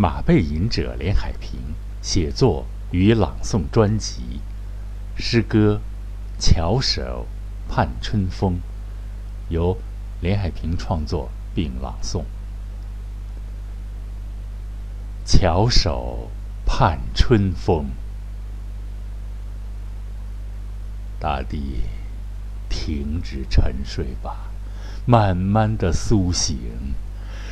[0.00, 1.58] 马背吟者连海平
[2.00, 4.38] 写作与朗诵专辑，
[5.16, 5.80] 诗歌
[6.40, 7.26] 《巧手
[7.68, 8.54] 盼春风》，
[9.48, 9.76] 由
[10.20, 12.22] 连海平创作并朗诵。
[15.24, 16.30] 巧手
[16.64, 17.86] 盼春风，
[21.18, 21.82] 大地
[22.68, 24.48] 停止沉睡吧，
[25.04, 26.56] 慢慢的苏醒，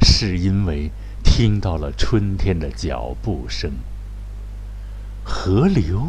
[0.00, 0.92] 是因为。
[1.30, 3.70] 听到了春天的脚步声，
[5.22, 6.08] 河流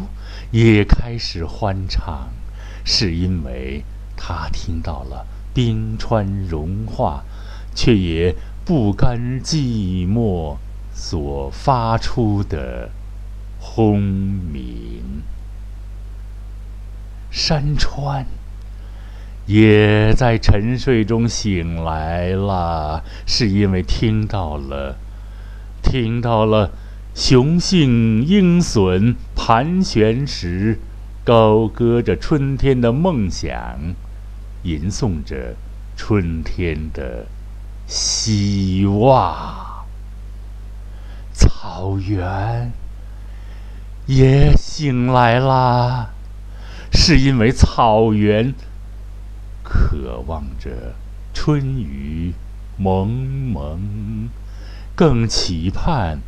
[0.50, 2.30] 也开始欢唱，
[2.84, 3.84] 是因为
[4.16, 5.24] 它听到了
[5.54, 7.22] 冰川融化，
[7.76, 8.34] 却也
[8.64, 10.56] 不甘寂寞
[10.92, 12.90] 所发出的
[13.60, 15.22] 轰鸣。
[17.30, 18.26] 山川
[19.46, 24.98] 也在沉睡中醒来了，是因为听到了。
[25.90, 26.70] 听到了
[27.16, 30.78] 雄性鹰隼盘旋时，
[31.24, 33.52] 高歌着春天的梦想，
[34.62, 35.56] 吟诵着
[35.96, 37.26] 春天的
[37.88, 39.84] 希望。
[41.32, 42.70] 草原
[44.06, 46.10] 也醒来啦，
[46.92, 48.54] 是因为草原
[49.64, 50.94] 渴望着
[51.34, 52.32] 春雨
[52.78, 54.30] 蒙蒙。
[55.00, 56.18] 更期盼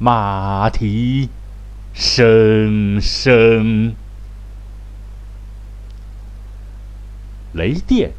[0.00, 1.28] 马蹄
[1.92, 3.94] 声声，
[7.52, 8.10] 雷电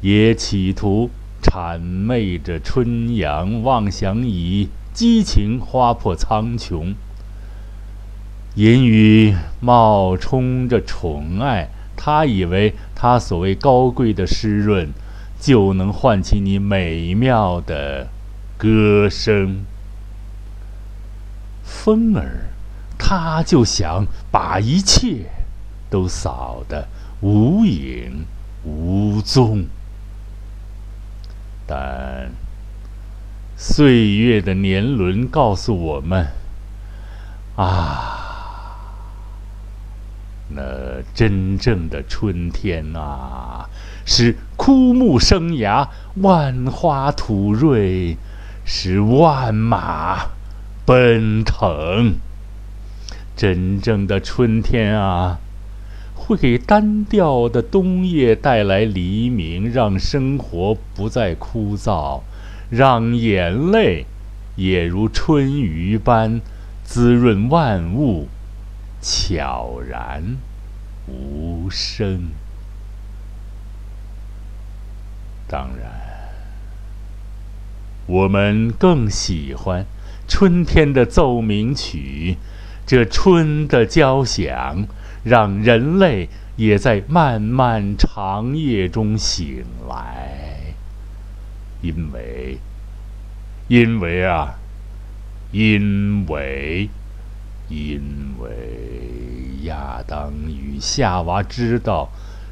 [0.00, 6.96] 也企图谄媚着春阳，妄想以激情划破苍穹。
[8.56, 14.88] 阴雨冒充着宠爱，他以为他所谓高贵的湿润，
[15.38, 18.08] 就能唤起你美妙的。
[18.60, 19.64] 歌声，
[21.64, 22.50] 风儿，
[22.98, 25.30] 他就想把一切
[25.88, 26.86] 都扫得
[27.22, 28.26] 无影
[28.62, 29.64] 无踪。
[31.66, 32.32] 但
[33.56, 36.26] 岁月的年轮告诉我们：
[37.56, 38.84] 啊，
[40.50, 43.70] 那真正的春天啊，
[44.04, 48.18] 是枯木生芽，万花吐蕊。
[48.72, 50.28] 是万马
[50.86, 52.14] 奔腾。
[53.36, 55.40] 真正的春天啊，
[56.14, 62.20] 会给单调的冬夜带来黎明，让生活不再枯燥，
[62.70, 64.06] 让眼泪
[64.54, 66.40] 也如春雨般
[66.84, 68.28] 滋润万物，
[69.02, 70.36] 悄然
[71.08, 72.28] 无声。
[75.48, 76.09] 当然。
[78.06, 79.86] 我们更喜欢
[80.26, 82.36] 春天的奏鸣曲，
[82.86, 84.86] 这春的交响，
[85.22, 90.74] 让人类也在漫漫长夜中醒来。
[91.82, 92.58] 因为，
[93.68, 94.58] 因为啊，
[95.52, 96.90] 因为，
[97.68, 98.00] 因
[98.40, 98.50] 为
[99.64, 102.10] 亚当与夏娃知道，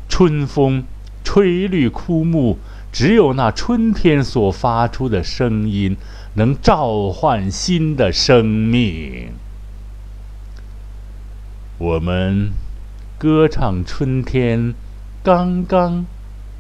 [0.09, 0.85] 春风
[1.25, 2.59] 吹绿枯木。
[2.93, 5.97] 只有那春天所发出的声音，
[6.35, 9.33] 能召唤新的生命。
[11.79, 12.51] 我们
[13.19, 14.75] 歌唱春天
[15.23, 16.07] 刚刚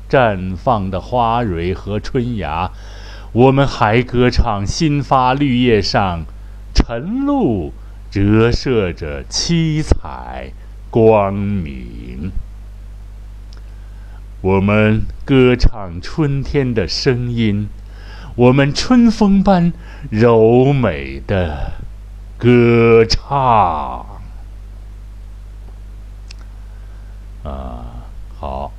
[0.08, 2.70] 绽放的花蕊和春芽，
[3.32, 6.24] 我们还歌唱新发绿叶上
[6.74, 7.72] 晨露
[8.10, 10.52] 折射着七彩
[10.90, 12.30] 光明。
[14.40, 17.68] 我们歌唱春天的声音，
[18.36, 19.72] 我们春风般
[20.10, 21.72] 柔美的
[22.38, 24.06] 歌唱。
[27.42, 28.06] 啊，
[28.38, 28.70] 好，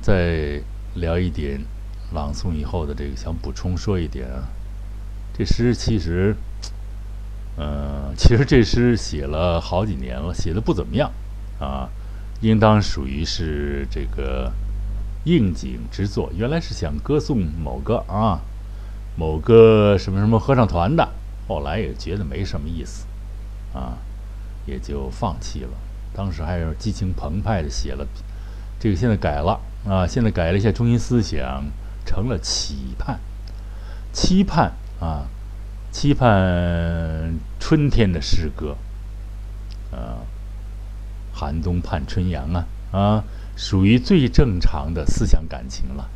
[0.00, 0.62] 再
[0.94, 1.60] 聊一点
[2.14, 4.48] 朗诵以后的这个，想补充说一点啊。
[5.36, 6.34] 这诗其实，
[7.58, 11.10] 嗯，其实这诗写了好几年了，写的不怎么样
[11.58, 11.90] 啊。
[12.40, 14.52] 应当属于是这个
[15.24, 16.30] 应景之作。
[16.34, 18.40] 原来是想歌颂某个啊，
[19.16, 21.08] 某个什么什么合唱团的，
[21.46, 23.06] 后来也觉得没什么意思，
[23.74, 23.98] 啊，
[24.64, 25.70] 也就放弃了。
[26.14, 28.06] 当时还是激情澎湃的写了，
[28.78, 31.64] 这个现在改了啊，现在改了一下中心思想，
[32.06, 33.20] 成了期盼，
[34.12, 35.26] 期盼啊，
[35.92, 38.76] 期盼春天的诗歌，
[39.92, 40.24] 啊。
[41.40, 43.24] 寒冬盼春阳啊啊，
[43.56, 46.10] 属于最正常的思想感情了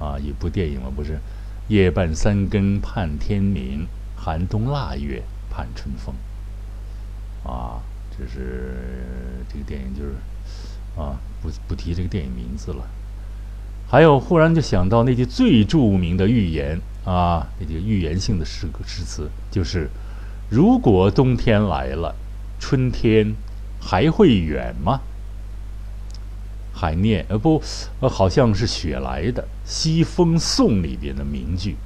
[0.00, 0.18] 啊！
[0.18, 1.20] 一部电影嘛，不是？
[1.68, 3.86] 夜半三更盼天明
[4.16, 6.12] 寒冬腊月盼春风。
[7.44, 7.80] 啊，
[8.10, 10.16] 这是这个电影，就是
[11.00, 12.88] 啊，不不提这个电影名字了。
[13.88, 19.88] 还有，忽然就想到那句最著名的寓言啊，那句寓言性的诗歌诗词，就是
[20.50, 22.16] “如果冬天来了，
[22.58, 23.36] 春天
[23.80, 25.00] 还会远吗？”
[26.72, 27.60] 海念，呃不，
[27.98, 31.76] 呃好像是雪莱的《西风颂》里边的名句。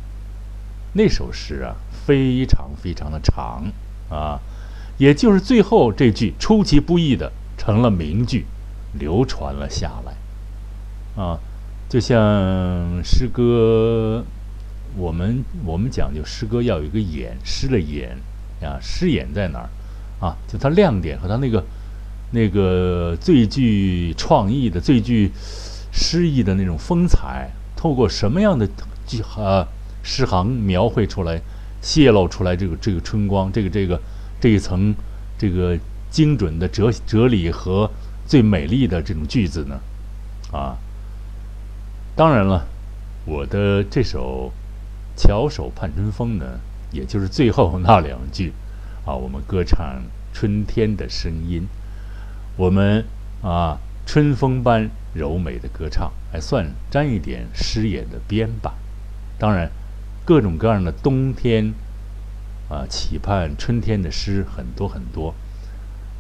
[0.93, 1.75] 那首诗啊，
[2.05, 3.65] 非常非常的长
[4.11, 4.39] 啊，
[4.99, 8.45] 也就是最后这句出其不意的成了名句，
[8.93, 11.39] 流传了下来啊。
[11.89, 14.23] 就像诗歌，
[14.95, 18.19] 我们我们讲究诗歌要有一个眼，诗的眼
[18.61, 19.71] 啊，诗眼在哪儿
[20.21, 20.37] 啊？
[20.47, 21.65] 就它亮点和它那个。
[22.33, 25.31] 那个最具创意的、最具
[25.93, 28.67] 诗意的那种风采，透过什么样的
[29.07, 29.67] 句呃
[30.03, 31.41] 诗行描绘出来、
[31.83, 34.01] 泄露出来这个这个春光，这个这个
[34.41, 34.95] 这一层
[35.39, 35.79] 这个
[36.11, 37.91] 精准的哲哲理和
[38.27, 39.79] 最美丽的这种句子呢？
[40.53, 40.77] 啊，
[42.17, 42.67] 当然了，
[43.27, 44.51] 我的这首
[45.21, 46.59] 《翘首盼春风》呢，
[46.93, 48.53] 也就是最后那两句
[49.05, 50.03] 啊，我们歌唱
[50.33, 51.67] 春天的声音。
[52.55, 53.07] 我们
[53.43, 58.75] 啊，春风般柔美的歌唱，还算沾一点诗眼的边吧。
[59.39, 59.71] 当然，
[60.27, 61.73] 各种各样的冬天
[62.69, 65.35] 啊，期盼春天的诗很多很多。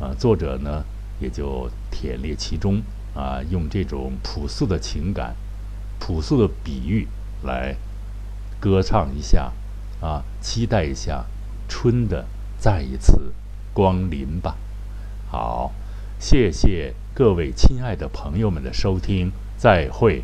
[0.00, 0.82] 啊，作者呢
[1.20, 2.81] 也就忝列其中
[3.14, 5.37] 啊，用这种朴素的情感、
[6.00, 7.06] 朴素的比喻
[7.43, 7.76] 来
[8.58, 9.52] 歌唱一下
[10.00, 11.26] 啊，期待一下
[11.69, 12.25] 春的
[12.58, 13.35] 再一次
[13.75, 14.56] 光临吧。
[15.31, 15.73] 好。
[16.23, 20.23] 谢谢各位亲爱的朋友们的收听，再会。